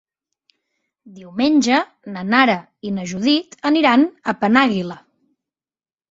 [1.17, 1.81] Diumenge
[2.15, 2.55] na Nara
[2.89, 4.97] i na Judit aniran a Penàguila.